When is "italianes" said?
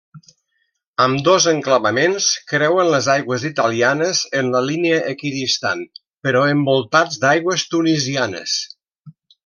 3.51-4.23